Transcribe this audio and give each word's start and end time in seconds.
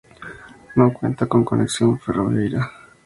No 0.77 0.91
cuenta 0.95 1.27
con 1.27 1.45
conexión 1.45 1.99
ferroviaria. 1.99 2.71